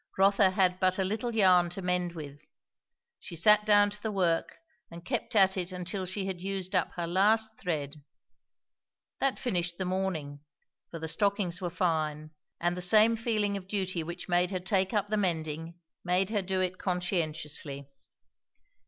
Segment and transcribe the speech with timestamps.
[0.17, 2.41] Rotha had but a little yarn to mend with;
[3.19, 4.57] she sat down to the work
[4.89, 8.01] and kept at it until she had used up her last thread.
[9.19, 10.39] That finished the morning,
[10.89, 14.91] for the stockings were fine, and the same feeling of duty which made her take
[14.91, 17.87] up the mending made her do it conscientiously.